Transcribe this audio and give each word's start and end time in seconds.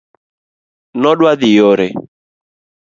nodwadhi 1.01 1.49
yore 1.59 1.87